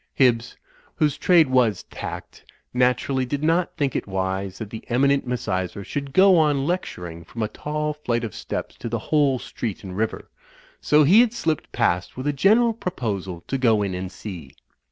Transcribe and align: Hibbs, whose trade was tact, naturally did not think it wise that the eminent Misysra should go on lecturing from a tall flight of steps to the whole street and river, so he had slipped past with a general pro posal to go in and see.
Hibbs, 0.15 0.57
whose 0.95 1.15
trade 1.15 1.47
was 1.51 1.83
tact, 1.91 2.43
naturally 2.73 3.23
did 3.23 3.43
not 3.43 3.77
think 3.77 3.95
it 3.95 4.07
wise 4.07 4.57
that 4.57 4.71
the 4.71 4.83
eminent 4.89 5.27
Misysra 5.27 5.83
should 5.85 6.11
go 6.11 6.39
on 6.39 6.65
lecturing 6.65 7.23
from 7.23 7.43
a 7.43 7.47
tall 7.47 7.93
flight 7.93 8.23
of 8.23 8.33
steps 8.33 8.75
to 8.77 8.89
the 8.89 8.97
whole 8.97 9.37
street 9.37 9.83
and 9.83 9.95
river, 9.95 10.31
so 10.81 11.03
he 11.03 11.21
had 11.21 11.33
slipped 11.33 11.71
past 11.71 12.17
with 12.17 12.25
a 12.25 12.33
general 12.33 12.73
pro 12.73 12.91
posal 12.93 13.45
to 13.45 13.59
go 13.59 13.83
in 13.83 13.93
and 13.93 14.11
see. 14.11 14.55